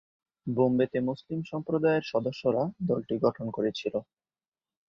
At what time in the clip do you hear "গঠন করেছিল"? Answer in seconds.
3.25-3.93